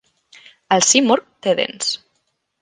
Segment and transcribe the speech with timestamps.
[0.77, 1.93] El simurgh té dents.